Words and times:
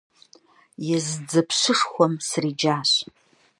Езы 0.95 1.15
дзэпщышхуэм 1.27 2.13
сриджащ! 2.27 2.91